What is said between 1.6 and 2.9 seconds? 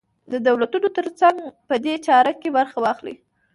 په دې چاره کې برخه